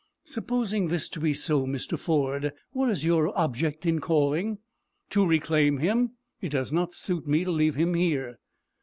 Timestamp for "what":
2.71-2.89